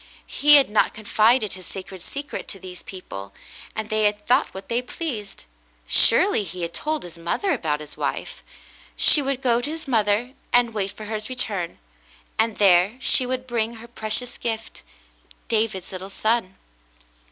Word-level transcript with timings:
He 0.25 0.55
had 0.55 0.67
not 0.67 0.95
confided 0.95 1.53
his 1.53 1.67
sacred 1.67 2.01
secret 2.01 2.47
to 2.47 2.59
these 2.59 2.81
people, 2.81 3.33
and 3.75 3.87
they 3.91 4.05
had 4.05 4.25
thought 4.25 4.51
what 4.51 4.67
they 4.67 4.81
pleased. 4.81 5.43
Surely 5.85 6.43
he 6.43 6.63
had 6.63 6.73
told 6.73 7.03
his 7.03 7.19
mother 7.19 7.51
about 7.53 7.81
his 7.81 7.95
wife. 7.97 8.41
She 8.95 9.21
would 9.21 9.43
go 9.43 9.61
to 9.61 9.69
his 9.69 9.87
mother 9.87 10.33
and 10.51 10.73
wait 10.73 10.91
for 10.91 11.05
his 11.05 11.29
return, 11.29 11.77
and 12.39 12.57
there 12.57 12.97
she 12.99 13.27
would 13.27 13.45
bring 13.45 13.75
her 13.75 13.87
precious 13.87 14.39
gift— 14.39 14.81
David's 15.49 15.91
little 15.91 16.09
son. 16.09 16.57